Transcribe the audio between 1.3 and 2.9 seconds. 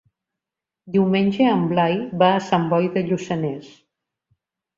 en Blai va a Sant Boi